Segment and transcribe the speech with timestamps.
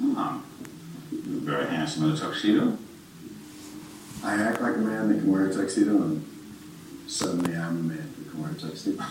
[0.00, 0.44] Um,
[1.12, 2.76] you're very handsome in a tuxedo.
[4.24, 6.24] I act like a man that can wear a tuxedo, and
[7.06, 9.04] suddenly I'm a man that can wear a tuxedo.